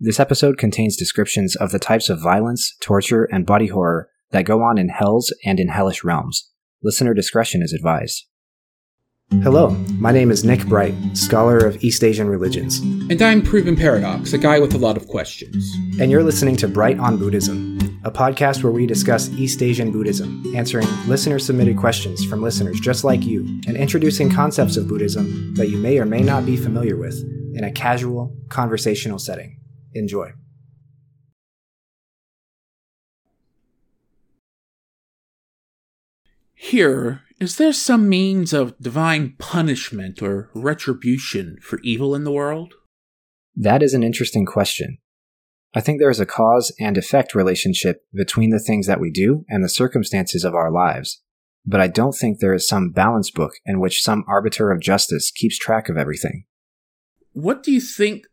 [0.00, 4.62] This episode contains descriptions of the types of violence, torture, and body horror that go
[4.62, 6.52] on in hells and in hellish realms.
[6.84, 8.26] Listener discretion is advised.
[9.42, 12.78] Hello, my name is Nick Bright, scholar of East Asian religions.
[12.78, 15.68] And I'm Proven Paradox, a guy with a lot of questions.
[16.00, 20.44] And you're listening to Bright on Buddhism, a podcast where we discuss East Asian Buddhism,
[20.54, 25.70] answering listener submitted questions from listeners just like you, and introducing concepts of Buddhism that
[25.70, 27.20] you may or may not be familiar with
[27.54, 29.57] in a casual, conversational setting.
[29.94, 30.32] Enjoy.
[36.54, 42.74] Here, is there some means of divine punishment or retribution for evil in the world?
[43.56, 44.98] That is an interesting question.
[45.74, 49.44] I think there is a cause and effect relationship between the things that we do
[49.48, 51.22] and the circumstances of our lives,
[51.64, 55.30] but I don't think there is some balance book in which some arbiter of justice
[55.30, 56.44] keeps track of everything.
[57.32, 58.26] What do you think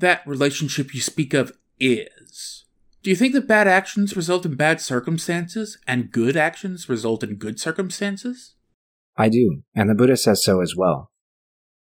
[0.00, 2.64] that relationship you speak of is.
[3.02, 7.36] Do you think that bad actions result in bad circumstances and good actions result in
[7.36, 8.54] good circumstances?
[9.16, 11.10] I do, and the Buddha says so as well.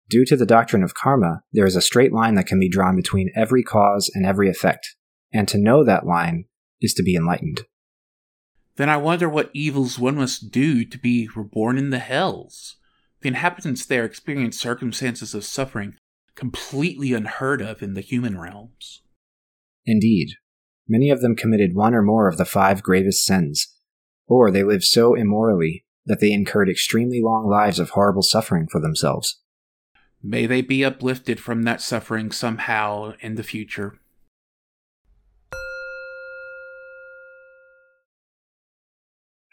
[0.09, 2.95] Due to the doctrine of karma, there is a straight line that can be drawn
[2.95, 4.95] between every cause and every effect,
[5.31, 6.45] and to know that line
[6.81, 7.61] is to be enlightened.
[8.75, 12.75] Then I wonder what evils one must do to be reborn in the hells.
[13.21, 15.95] The inhabitants there experience circumstances of suffering
[16.35, 19.01] completely unheard of in the human realms.
[19.85, 20.29] Indeed,
[20.87, 23.75] many of them committed one or more of the five gravest sins,
[24.27, 28.81] or they lived so immorally that they incurred extremely long lives of horrible suffering for
[28.81, 29.39] themselves.
[30.21, 33.99] May they be uplifted from that suffering somehow in the future.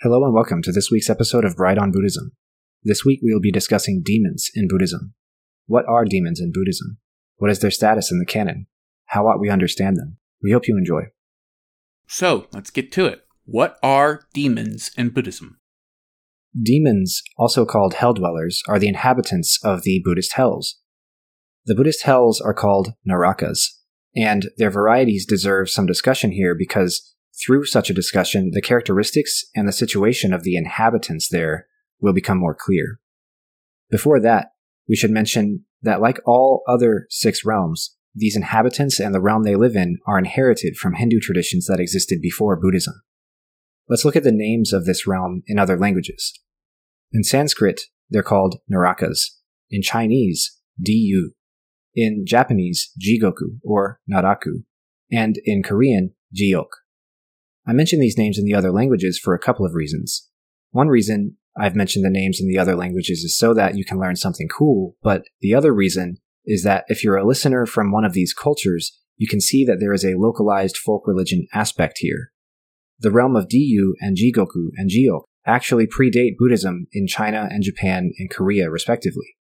[0.02, 2.32] Hello and welcome to this week's episode of Bright on Buddhism.
[2.82, 5.12] This week we will be discussing demons in Buddhism.
[5.70, 6.98] What are demons in Buddhism?
[7.36, 8.66] What is their status in the canon?
[9.04, 10.16] How ought we understand them?
[10.42, 11.02] We hope you enjoy.
[12.08, 13.24] So, let's get to it.
[13.44, 15.60] What are demons in Buddhism?
[16.60, 20.80] Demons, also called hell dwellers, are the inhabitants of the Buddhist hells.
[21.66, 23.60] The Buddhist hells are called narakas,
[24.16, 27.14] and their varieties deserve some discussion here because
[27.46, 31.68] through such a discussion, the characteristics and the situation of the inhabitants there
[32.00, 32.98] will become more clear.
[33.88, 34.48] Before that,
[34.90, 39.54] we should mention that, like all other six realms, these inhabitants and the realm they
[39.54, 42.94] live in are inherited from Hindu traditions that existed before Buddhism.
[43.88, 46.36] Let's look at the names of this realm in other languages.
[47.12, 49.20] In Sanskrit, they're called Narakas.
[49.70, 51.28] In Chinese, Diyu.
[51.94, 54.64] In Japanese, Jigoku or Naraku.
[55.12, 56.68] And in Korean, Jiok.
[57.64, 60.28] I mention these names in the other languages for a couple of reasons.
[60.72, 64.00] One reason I've mentioned the names in the other languages is so that you can
[64.00, 66.16] learn something cool, but the other reason
[66.46, 69.76] is that if you're a listener from one of these cultures, you can see that
[69.78, 72.32] there is a localized folk religion aspect here.
[72.98, 78.12] The realm of Diyu and Jigoku and Jiok actually predate Buddhism in China and Japan
[78.18, 79.36] and Korea, respectively.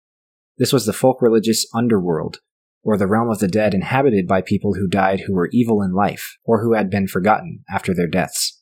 [0.57, 2.39] This was the folk religious underworld,
[2.83, 5.93] or the realm of the dead inhabited by people who died who were evil in
[5.93, 8.58] life, or who had been forgotten after their deaths.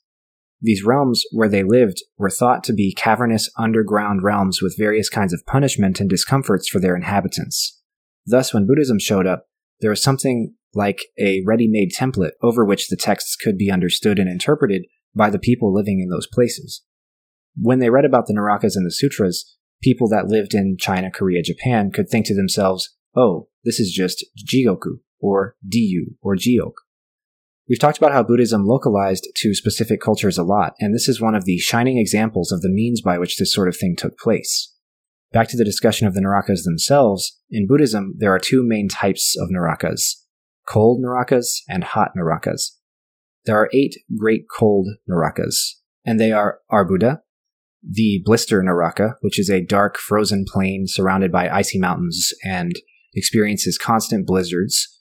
[0.61, 5.33] These realms where they lived were thought to be cavernous underground realms with various kinds
[5.33, 7.81] of punishment and discomforts for their inhabitants.
[8.25, 9.47] Thus, when Buddhism showed up,
[9.81, 14.19] there was something like a ready made template over which the texts could be understood
[14.19, 16.83] and interpreted by the people living in those places.
[17.59, 21.43] When they read about the Narakas and the sutras, people that lived in China, Korea,
[21.43, 26.72] Japan could think to themselves, oh, this is just Jigoku, or Diyu, or Jiok.
[27.69, 31.34] We've talked about how Buddhism localized to specific cultures a lot, and this is one
[31.34, 34.72] of the shining examples of the means by which this sort of thing took place.
[35.32, 39.37] Back to the discussion of the Narakas themselves, in Buddhism, there are two main types
[39.38, 40.22] of Narakas
[40.69, 42.72] cold Narakas and hot Narakas.
[43.44, 45.54] There are eight great cold Narakas,
[46.04, 47.21] and they are Arbuda,
[47.88, 52.75] the Blister Naraka, which is a dark, frozen plain surrounded by icy mountains and
[53.15, 54.96] experiences constant blizzards.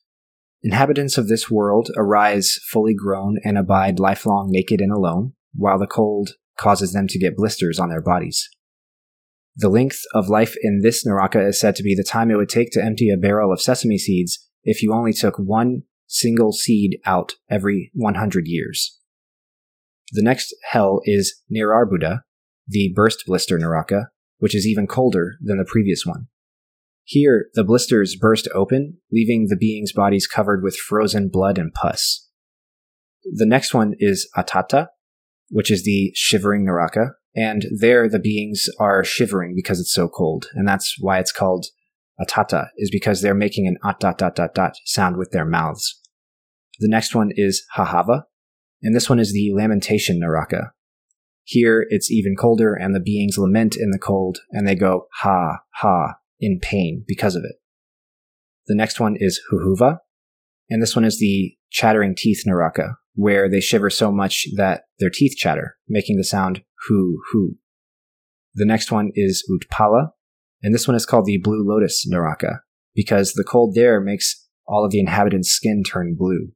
[0.65, 5.85] Inhabitants of this world arise fully grown and abide lifelong naked and alone, while the
[5.85, 8.49] cold causes them to get blisters on their bodies.
[9.55, 12.49] The length of life in this Naraka is said to be the time it would
[12.49, 16.97] take to empty a barrel of sesame seeds if you only took one single seed
[17.05, 18.99] out every 100 years.
[20.13, 22.21] The next hell is Nirarbuda,
[22.67, 24.09] the burst blister Naraka,
[24.39, 26.25] which is even colder than the previous one.
[27.07, 32.27] Here, the blisters burst open, leaving the beings' bodies covered with frozen blood and pus.
[33.23, 34.87] The next one is Atata,
[35.49, 40.47] which is the shivering Naraka, and there the beings are shivering because it's so cold,
[40.55, 41.67] and that's why it's called
[42.19, 46.01] Atata, is because they're making an at dot dot dot dot sound with their mouths.
[46.79, 48.23] The next one is Hahava,
[48.81, 50.71] and this one is the Lamentation Naraka.
[51.43, 55.59] Here it's even colder, and the beings lament in the cold, and they go ha,
[55.75, 57.55] ha, in pain because of it.
[58.67, 59.97] The next one is Huhuva,
[60.69, 65.11] and this one is the chattering teeth Naraka, where they shiver so much that their
[65.11, 67.55] teeth chatter, making the sound hu hu.
[68.55, 70.09] The next one is Utpala,
[70.63, 72.61] and this one is called the Blue Lotus Naraka,
[72.95, 76.53] because the cold there makes all of the inhabitants' skin turn blue.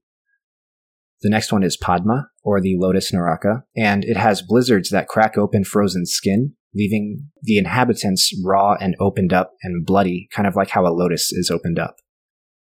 [1.21, 5.37] The next one is Padma, or the Lotus Naraka, and it has blizzards that crack
[5.37, 10.69] open frozen skin, leaving the inhabitants raw and opened up and bloody, kind of like
[10.69, 11.95] how a lotus is opened up.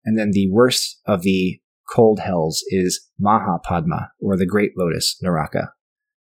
[0.03, 1.59] And then the worst of the
[1.89, 5.71] cold hells is Mahapadma, or the Great Lotus Naraka.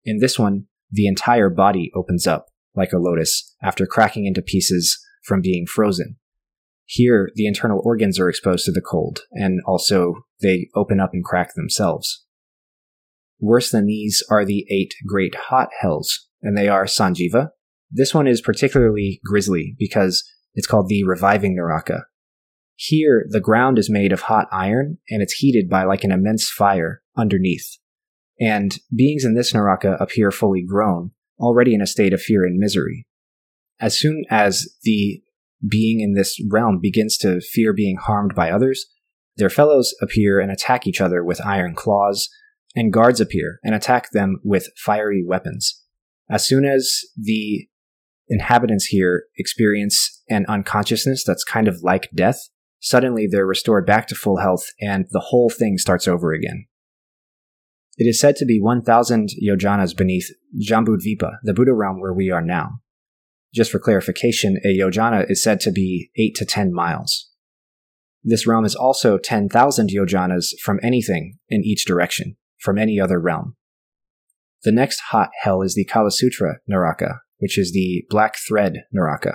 [0.05, 4.99] In this one, the entire body opens up like a lotus after cracking into pieces
[5.23, 6.17] from being frozen.
[6.87, 11.25] Here, the internal organs are exposed to the cold, and also they open up and
[11.25, 12.25] crack themselves.
[13.41, 17.51] Worse than these are the eight great hot hells, and they are Sanjiva.
[17.97, 22.07] This one is particularly grisly because it's called the reviving Naraka.
[22.75, 26.51] Here, the ground is made of hot iron, and it's heated by like an immense
[26.51, 27.79] fire underneath.
[28.41, 32.59] And beings in this Naraka appear fully grown, already in a state of fear and
[32.59, 33.07] misery.
[33.81, 35.23] As soon as the
[35.67, 38.87] being in this realm begins to fear being harmed by others,
[39.37, 42.29] their fellows appear and attack each other with iron claws,
[42.75, 45.81] and guards appear and attack them with fiery weapons.
[46.29, 47.69] As soon as the
[48.29, 52.49] inhabitants here experience an unconsciousness that's kind of like death,
[52.81, 56.67] suddenly they're restored back to full health and the whole thing starts over again.
[57.97, 60.29] It is said to be 1,000 yojanas beneath
[60.61, 62.81] Jambudvipa, the Buddha realm where we are now.
[63.55, 67.31] Just for clarification, a yojana is said to be 8 to 10 miles.
[68.25, 73.55] This realm is also 10,000 yojanas from anything in each direction, from any other realm.
[74.65, 79.35] The next hot hell is the Kalasutra Naraka, which is the black thread Naraka.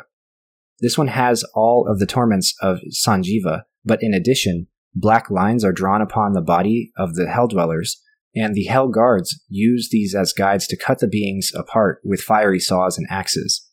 [0.80, 4.66] This one has all of the torments of Sanjiva, but in addition,
[4.96, 8.02] black lines are drawn upon the body of the hell dwellers,
[8.34, 12.60] and the hell guards use these as guides to cut the beings apart with fiery
[12.60, 13.70] saws and axes.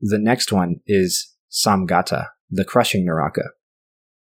[0.00, 3.50] The next one is Samgata, the crushing Naraka.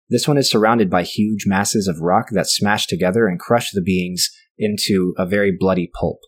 [0.10, 3.82] This one is surrounded by huge masses of rock that smash together and crush the
[3.82, 6.20] beings into a very bloody pulp.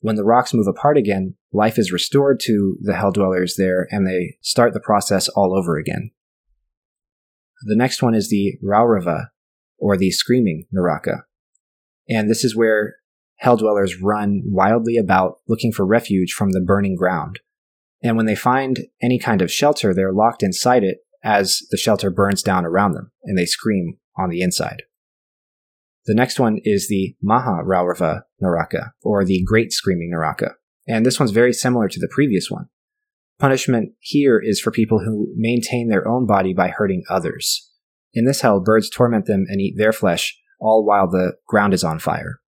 [0.00, 4.06] When the rocks move apart again, life is restored to the Hell Dwellers there and
[4.06, 6.10] they start the process all over again.
[7.64, 9.26] The next one is the Raurava,
[9.78, 11.24] or the Screaming Naraka.
[12.08, 12.96] And this is where
[13.36, 17.40] Hell Dwellers run wildly about looking for refuge from the burning ground.
[18.02, 22.10] And when they find any kind of shelter, they're locked inside it as the shelter
[22.10, 24.82] burns down around them, and they scream on the inside.
[26.06, 30.56] The next one is the Maha Raurava Naraka, or the Great Screaming Naraka,
[30.86, 32.68] and this one's very similar to the previous one.
[33.38, 37.70] Punishment here is for people who maintain their own body by hurting others.
[38.14, 41.82] In this hell, birds torment them and eat their flesh, all while the ground is
[41.82, 42.40] on fire.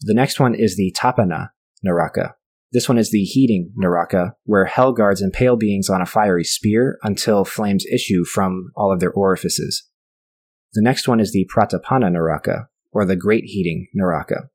[0.00, 1.50] The next one is the Tapana
[1.82, 2.34] Naraka,
[2.74, 6.98] this one is the heating Naraka, where hell guards impale beings on a fiery spear
[7.04, 9.88] until flames issue from all of their orifices.
[10.72, 14.48] The next one is the Pratapana Naraka, or the Great Heating Naraka.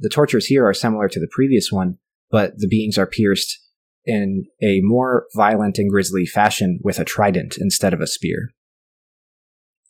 [0.00, 1.98] The tortures here are similar to the previous one,
[2.30, 3.58] but the beings are pierced
[4.04, 8.50] in a more violent and grisly fashion with a trident instead of a spear.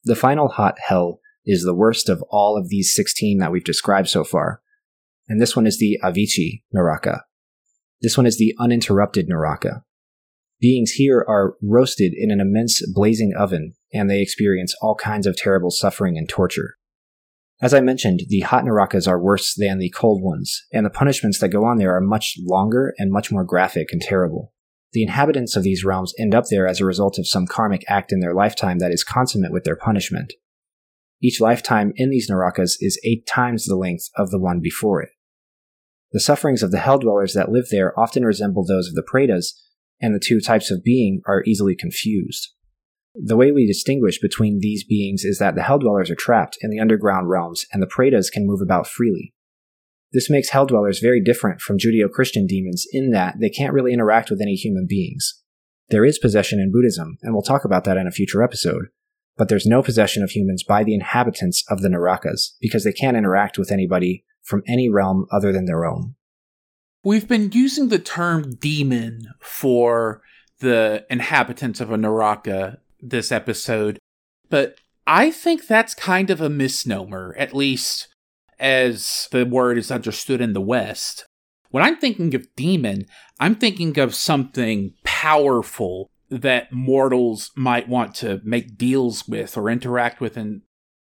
[0.05, 4.09] The final hot hell is the worst of all of these 16 that we've described
[4.09, 4.61] so far,
[5.29, 7.25] and this one is the Avici Naraka,
[8.03, 9.85] this one is the uninterrupted Naraka.
[10.59, 15.37] Beings here are roasted in an immense blazing oven, and they experience all kinds of
[15.37, 16.77] terrible suffering and torture.
[17.63, 21.41] As I mentioned, the hot Narakas are worse than the cold ones, and the punishments
[21.41, 24.55] that go on there are much longer and much more graphic and terrible.
[24.93, 28.13] The inhabitants of these realms end up there as a result of some karmic act
[28.13, 30.33] in their lifetime that is consummate with their punishment.
[31.23, 35.11] Each lifetime in these Narakas is eight times the length of the one before it.
[36.13, 39.53] The sufferings of the hell dwellers that live there often resemble those of the Pretas,
[40.01, 42.49] and the two types of being are easily confused.
[43.15, 46.71] The way we distinguish between these beings is that the hell dwellers are trapped in
[46.71, 49.35] the underground realms, and the Pretas can move about freely.
[50.13, 53.93] This makes hell dwellers very different from Judeo Christian demons in that they can't really
[53.93, 55.43] interact with any human beings.
[55.89, 58.87] There is possession in Buddhism, and we'll talk about that in a future episode,
[59.37, 63.17] but there's no possession of humans by the inhabitants of the Narakas, because they can't
[63.17, 66.15] interact with anybody from any realm other than their own.
[67.03, 70.23] We've been using the term demon for
[70.61, 73.99] the inhabitants of a Naraka this episode,
[74.49, 74.77] but
[75.07, 78.09] I think that's kind of a misnomer, at least
[78.59, 81.25] as the word is understood in the West.
[81.71, 83.07] When I'm thinking of demon,
[83.39, 90.21] I'm thinking of something powerful that mortals might want to make deals with or interact
[90.21, 90.63] with in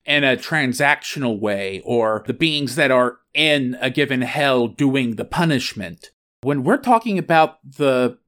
[0.07, 5.25] in a transactional way, or the beings that are in a given hell doing the
[5.25, 6.11] punishment.
[6.43, 8.19] When we're talking about the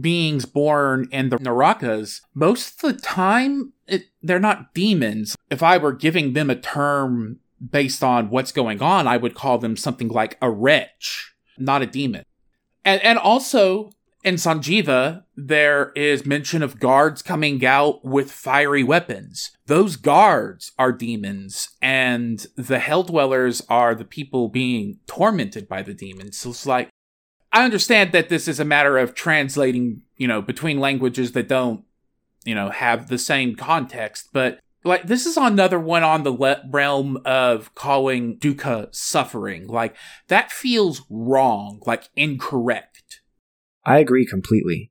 [0.00, 5.36] beings born in the Narakas, most of the time it, they're not demons.
[5.50, 9.58] If I were giving them a term based on what's going on, I would call
[9.58, 12.24] them something like a wretch, not a demon.
[12.84, 13.90] And, and also,
[14.22, 19.50] in Sanjiva, there is mention of guards coming out with fiery weapons.
[19.66, 25.94] Those guards are demons, and the Hell Dwellers are the people being tormented by the
[25.94, 26.38] demons.
[26.38, 26.88] So it's like,
[27.54, 31.84] I understand that this is a matter of translating, you know, between languages that don't,
[32.44, 36.62] you know, have the same context, but like this is another one on the le-
[36.68, 39.68] realm of calling dukkha suffering.
[39.68, 39.94] Like
[40.26, 43.20] that feels wrong, like incorrect.
[43.86, 44.90] I agree completely.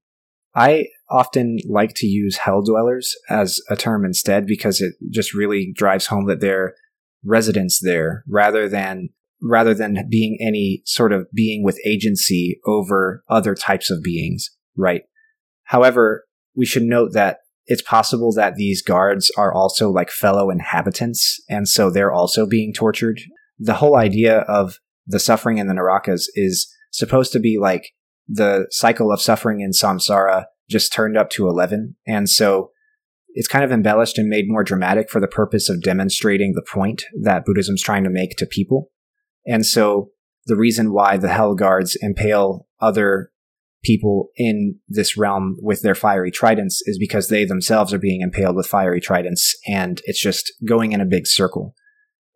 [0.56, 5.74] I often like to use hell dwellers as a term instead because it just really
[5.76, 6.76] drives home that they're
[7.26, 9.10] residents there rather than
[9.44, 15.02] rather than being any sort of being with agency over other types of beings, right?
[15.66, 16.24] However,
[16.56, 21.68] we should note that it's possible that these guards are also like fellow inhabitants, and
[21.68, 23.20] so they're also being tortured.
[23.60, 27.92] The whole idea of the suffering in the Narakas is supposed to be like
[28.28, 32.72] the cycle of suffering in samsara just turned up to 11, and so
[33.36, 37.04] it's kind of embellished and made more dramatic for the purpose of demonstrating the point
[37.22, 38.92] that Buddhism's trying to make to people.
[39.46, 40.10] And so
[40.46, 43.32] the reason why the Hell Guards impale other
[43.84, 48.56] people in this realm with their fiery tridents is because they themselves are being impaled
[48.56, 51.76] with fiery tridents and it's just going in a big circle.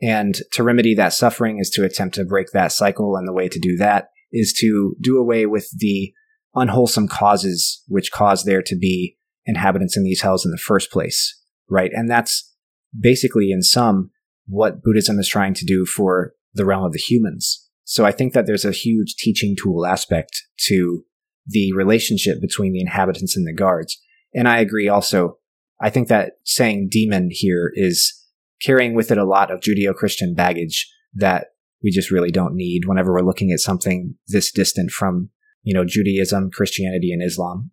[0.01, 3.15] And to remedy that suffering is to attempt to break that cycle.
[3.15, 6.13] And the way to do that is to do away with the
[6.53, 11.41] unwholesome causes which cause there to be inhabitants in these hells in the first place.
[11.69, 11.91] Right.
[11.93, 12.53] And that's
[12.97, 14.11] basically in sum
[14.47, 17.67] what Buddhism is trying to do for the realm of the humans.
[17.83, 21.03] So I think that there's a huge teaching tool aspect to
[21.47, 23.97] the relationship between the inhabitants and the guards.
[24.33, 25.37] And I agree also.
[25.79, 28.13] I think that saying demon here is
[28.61, 31.47] carrying with it a lot of Judeo Christian baggage that
[31.83, 35.29] we just really don't need whenever we're looking at something this distant from,
[35.61, 37.71] you know, Judaism, Christianity, and Islam.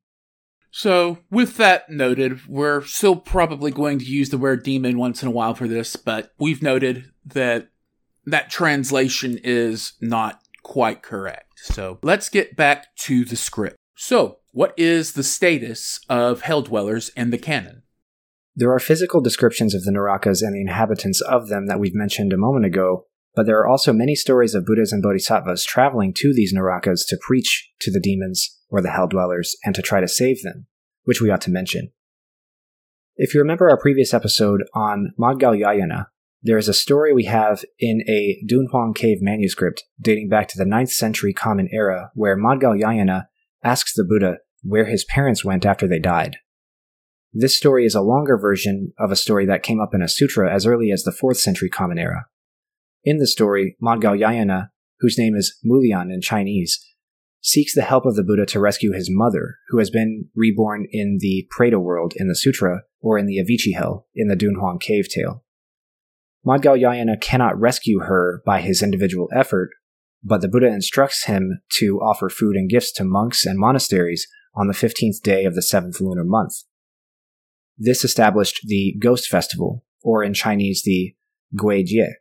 [0.70, 5.28] So, with that noted, we're still probably going to use the word demon once in
[5.28, 7.68] a while for this, but we've noted that
[8.26, 11.52] that translation is not quite correct.
[11.56, 13.76] So let's get back to the script.
[13.96, 17.82] So, what is the status of Hell Dwellers in the canon?
[18.56, 22.32] There are physical descriptions of the Narakas and the inhabitants of them that we've mentioned
[22.32, 26.32] a moment ago, but there are also many stories of Buddhas and Bodhisattvas traveling to
[26.32, 30.08] these Narakas to preach to the demons or the Hell Dwellers and to try to
[30.08, 30.66] save them,
[31.02, 31.90] which we ought to mention.
[33.16, 36.06] If you remember our previous episode on Maudgalyayana,
[36.44, 40.64] there is a story we have in a Dunhuang cave manuscript dating back to the
[40.64, 43.24] 9th century Common Era where Maudgalyayana
[43.64, 46.36] asks the Buddha where his parents went after they died.
[47.32, 50.54] This story is a longer version of a story that came up in a sutra
[50.54, 52.26] as early as the 4th century Common Era.
[53.04, 54.68] In the story, Maudgalyayana,
[55.00, 56.78] whose name is Mulian in Chinese,
[57.40, 61.18] seeks the help of the Buddha to rescue his mother, who has been reborn in
[61.20, 65.08] the Preta world in the sutra, or in the Avici hell in the Dunhuang cave
[65.08, 65.43] tale.
[66.46, 69.70] Maudgalyayana cannot rescue her by his individual effort,
[70.22, 74.68] but the Buddha instructs him to offer food and gifts to monks and monasteries on
[74.68, 76.64] the 15th day of the seventh lunar month.
[77.78, 81.14] This established the Ghost Festival, or in Chinese the
[81.56, 82.12] Guijie.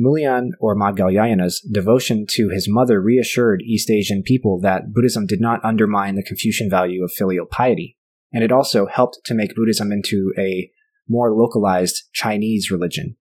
[0.00, 5.62] Mulian or Maudgalyayana's devotion to his mother reassured East Asian people that Buddhism did not
[5.64, 7.98] undermine the Confucian value of filial piety,
[8.32, 10.70] and it also helped to make Buddhism into a
[11.08, 13.16] more localized Chinese religion,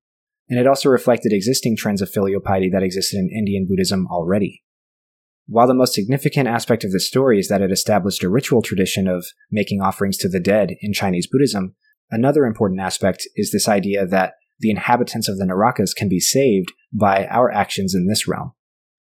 [0.49, 4.63] and it also reflected existing trends of filial piety that existed in Indian Buddhism already.
[5.47, 9.07] While the most significant aspect of this story is that it established a ritual tradition
[9.07, 11.75] of making offerings to the dead in Chinese Buddhism,
[12.09, 16.71] another important aspect is this idea that the inhabitants of the Narakas can be saved
[16.93, 18.53] by our actions in this realm.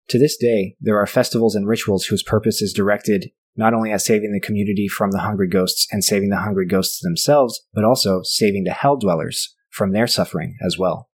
[0.10, 4.06] To this day, there are festivals and rituals whose purpose is directed not only as
[4.06, 8.22] saving the community from the hungry ghosts and saving the hungry ghosts themselves, but also
[8.24, 11.10] saving the hell dwellers from their suffering as well.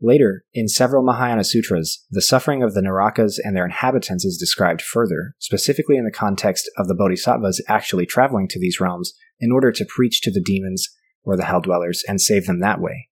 [0.00, 4.82] Later, in several Mahayana sutras, the suffering of the Narakas and their inhabitants is described
[4.82, 9.72] further, specifically in the context of the bodhisattvas actually traveling to these realms in order
[9.72, 10.88] to preach to the demons
[11.22, 13.08] or the Hell Dwellers and save them that way.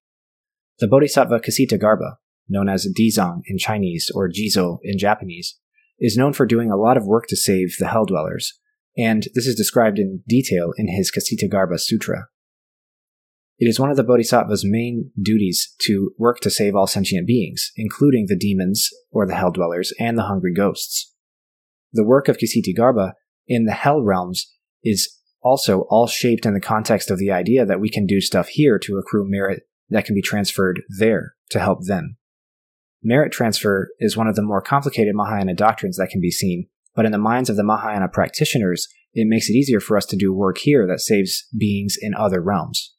[0.79, 2.17] The Bodhisattva Ksitigarbha,
[2.49, 5.57] known as Dizang in Chinese or Jizo in Japanese,
[5.99, 8.59] is known for doing a lot of work to save the Hell Dwellers,
[8.97, 12.27] and this is described in detail in his Ksitigarbha Sutra.
[13.59, 17.71] It is one of the Bodhisattva's main duties to work to save all sentient beings,
[17.75, 21.13] including the demons, or the Hell Dwellers, and the hungry ghosts.
[21.93, 23.13] The work of Ksitigarbha
[23.47, 24.51] in the Hell realms
[24.83, 28.47] is also all shaped in the context of the idea that we can do stuff
[28.47, 32.17] here to accrue merit that can be transferred there to help them.
[33.03, 37.05] Merit transfer is one of the more complicated Mahayana doctrines that can be seen, but
[37.05, 40.33] in the minds of the Mahayana practitioners, it makes it easier for us to do
[40.33, 42.93] work here that saves beings in other realms.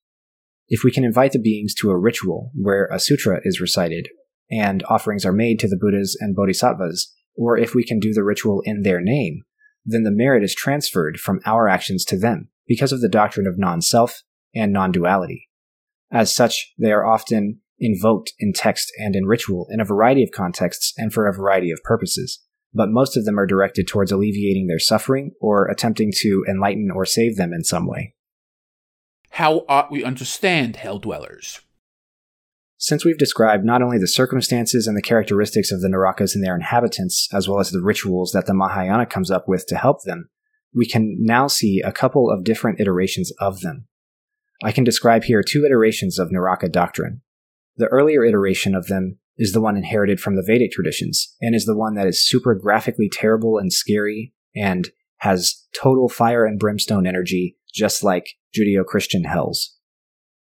[0.69, 4.09] If we can invite the beings to a ritual where a sutra is recited
[4.51, 8.25] and offerings are made to the Buddhas and Bodhisattvas, or if we can do the
[8.25, 9.43] ritual in their name,
[9.85, 13.59] then the merit is transferred from our actions to them because of the doctrine of
[13.59, 14.23] non self
[14.55, 15.49] and non duality.
[16.11, 20.31] As such, they are often invoked in text and in ritual in a variety of
[20.31, 22.41] contexts and for a variety of purposes,
[22.75, 27.07] but most of them are directed towards alleviating their suffering or attempting to enlighten or
[27.07, 28.15] save them in some way.
[29.31, 31.61] How ought we understand hell dwellers?
[32.77, 36.55] Since we've described not only the circumstances and the characteristics of the Narakas and their
[36.55, 40.29] inhabitants, as well as the rituals that the Mahayana comes up with to help them,
[40.75, 43.87] we can now see a couple of different iterations of them.
[44.63, 47.23] I can describe here two iterations of Naraka doctrine.
[47.77, 51.65] The earlier iteration of them is the one inherited from the Vedic traditions, and is
[51.65, 57.07] the one that is super graphically terrible and scary, and has total fire and brimstone
[57.07, 59.77] energy just like Judeo Christian hells.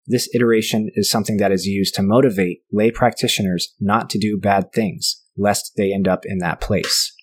[0.08, 4.72] This iteration is something that is used to motivate lay practitioners not to do bad
[4.74, 7.14] things, lest they end up in that place.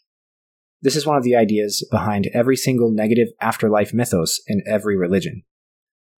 [0.82, 5.42] This is one of the ideas behind every single negative afterlife mythos in every religion.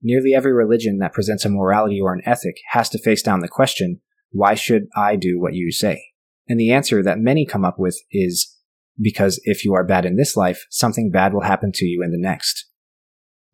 [0.03, 3.49] Nearly every religion that presents a morality or an ethic has to face down the
[3.49, 6.05] question, why should I do what you say?
[6.49, 8.57] And the answer that many come up with is,
[9.01, 12.11] because if you are bad in this life, something bad will happen to you in
[12.11, 12.67] the next.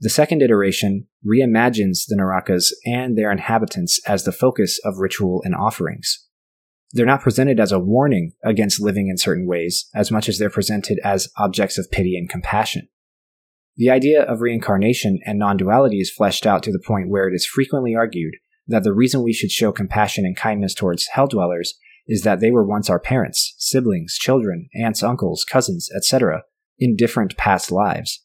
[0.00, 5.54] The second iteration reimagines the Narakas and their inhabitants as the focus of ritual and
[5.54, 6.26] offerings.
[6.92, 10.50] They're not presented as a warning against living in certain ways as much as they're
[10.50, 12.88] presented as objects of pity and compassion.
[13.76, 17.34] The idea of reincarnation and non duality is fleshed out to the point where it
[17.34, 18.34] is frequently argued
[18.66, 21.74] that the reason we should show compassion and kindness towards hell dwellers
[22.07, 26.42] is that they were once our parents, siblings, children, aunts, uncles, cousins, etc.,
[26.79, 28.24] in different past lives,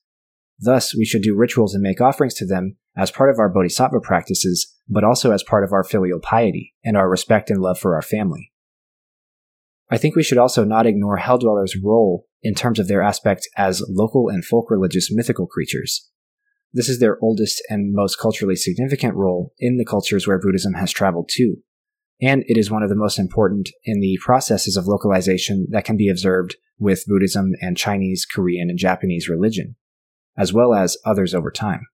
[0.60, 4.02] Thus, we should do rituals and make offerings to them as part of our bodhisattva
[4.02, 7.96] practices, but also as part of our filial piety and our respect and love for
[7.96, 8.52] our family.
[9.90, 13.48] I think we should also not ignore Hell Dwellers' role in terms of their aspect
[13.58, 16.10] as local and folk religious mythical creatures.
[16.72, 20.92] This is their oldest and most culturally significant role in the cultures where Buddhism has
[20.92, 21.58] traveled to,
[22.22, 25.98] and it is one of the most important in the processes of localization that can
[25.98, 29.76] be observed with Buddhism and Chinese, Korean, and Japanese religion
[30.40, 31.86] as well as others over time.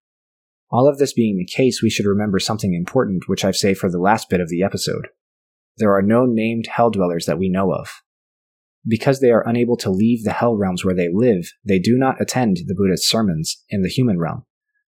[0.69, 3.89] All of this being the case, we should remember something important, which I've saved for
[3.89, 5.07] the last bit of the episode.
[5.77, 8.01] There are no named hell dwellers that we know of.
[8.87, 12.21] Because they are unable to leave the hell realms where they live, they do not
[12.21, 14.45] attend the Buddhist sermons in the human realm.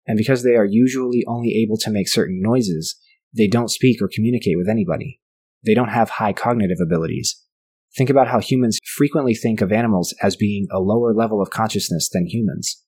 [0.10, 2.96] And because they are usually only able to make certain noises,
[3.38, 5.22] they don't speak or communicate with anybody.
[5.64, 7.40] They don't have high cognitive abilities.
[7.96, 12.10] Think about how humans frequently think of animals as being a lower level of consciousness
[12.12, 12.84] than humans.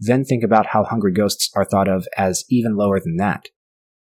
[0.00, 3.50] Then think about how hungry ghosts are thought of as even lower than that.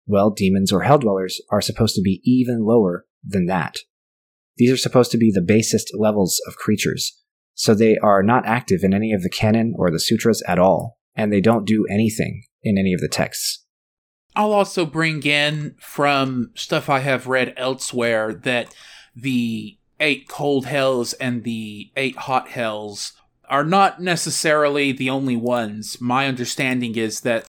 [0.05, 3.77] Well, demons or hell dwellers are supposed to be even lower than that.
[4.58, 7.19] These are supposed to be the basest levels of creatures,
[7.55, 10.99] so they are not active in any of the canon or the sutras at all,
[11.15, 13.65] and they don't do anything in any of the texts.
[14.36, 18.74] I'll also bring in from stuff I have read elsewhere that
[19.15, 23.13] the eight cold hells and the eight hot hells
[23.50, 26.00] are not necessarily the only ones.
[26.00, 27.45] My understanding is that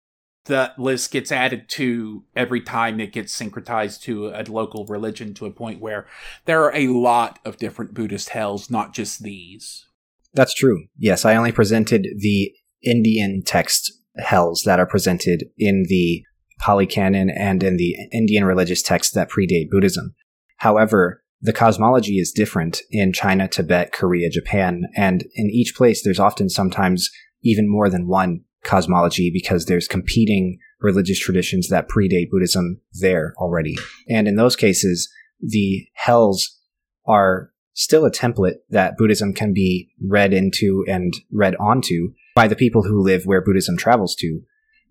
[0.45, 5.45] that list gets added to every time it gets syncretized to a local religion to
[5.45, 6.07] a point where
[6.45, 9.85] there are a lot of different Buddhist hells, not just these.
[10.33, 10.85] That's true.
[10.97, 16.23] Yes, I only presented the Indian text hells that are presented in the
[16.59, 20.15] Pali Canon and in the Indian religious texts that predate Buddhism.
[20.57, 26.19] However, the cosmology is different in China, Tibet, Korea, Japan, and in each place there's
[26.19, 27.11] often sometimes
[27.43, 33.77] even more than one cosmology because there's competing religious traditions that predate Buddhism there already.
[34.09, 36.59] And in those cases, the hells
[37.05, 42.55] are still a template that Buddhism can be read into and read onto by the
[42.55, 44.41] people who live where Buddhism travels to.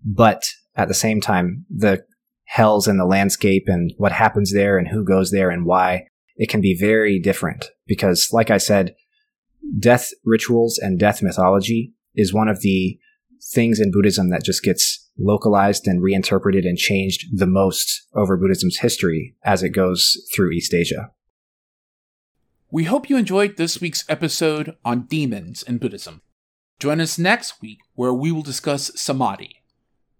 [0.03, 0.43] But
[0.75, 2.03] at the same time, the
[2.43, 6.49] hells and the landscape and what happens there and who goes there and why, it
[6.49, 8.95] can be very different because, like I said,
[9.79, 12.99] death rituals and death mythology is one of the
[13.53, 18.79] things in Buddhism that just gets localized and reinterpreted and changed the most over Buddhism's
[18.79, 21.11] history as it goes through East Asia.
[22.69, 26.21] We hope you enjoyed this week's episode on demons in Buddhism.
[26.79, 29.63] Join us next week where we will discuss samadhi.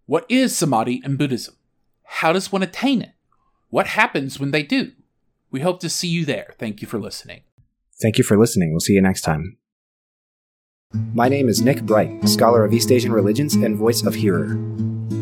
[0.07, 1.55] What is samadhi in Buddhism?
[2.03, 3.11] How does one attain it?
[3.69, 4.93] What happens when they do?
[5.51, 6.55] We hope to see you there.
[6.57, 7.41] Thank you for listening.
[8.01, 8.71] Thank you for listening.
[8.71, 9.57] We'll see you next time.
[11.13, 14.53] My name is Nick Bright, scholar of East Asian religions and voice of Hearer.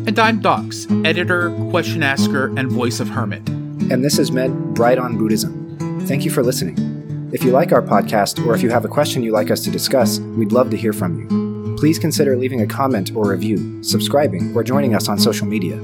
[0.06, 3.46] And I'm Docs, editor, question asker, and voice of Hermit.
[3.48, 5.76] And this has meant Bright on Buddhism.
[6.06, 6.95] Thank you for listening.
[7.32, 9.70] If you like our podcast or if you have a question you'd like us to
[9.70, 11.76] discuss, we'd love to hear from you.
[11.76, 15.76] Please consider leaving a comment or review, subscribing, or joining us on social media.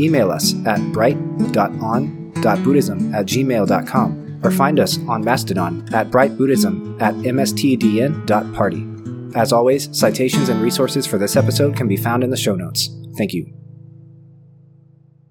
[0.00, 8.86] Email us at bright.on.buddhism at gmail.com or find us on Mastodon at brightbuddhism at mstdn.party.
[9.34, 12.88] As always, citations and resources for this episode can be found in the show notes.
[13.16, 13.57] Thank you.